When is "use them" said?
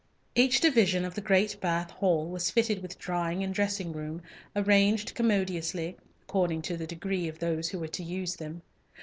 8.03-8.63